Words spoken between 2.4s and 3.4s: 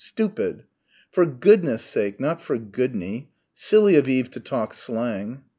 "for goodney."